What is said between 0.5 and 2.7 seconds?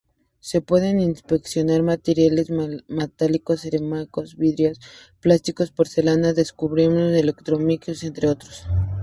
pueden inspeccionar materiales